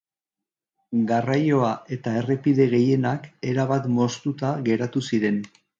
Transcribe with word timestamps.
Garraioa 1.11 1.69
eta 1.97 2.15
errepide 2.23 2.69
gehienak 2.75 3.31
erabat 3.53 3.89
moztuta 4.01 4.57
geratu 4.71 5.07
ziren. 5.11 5.43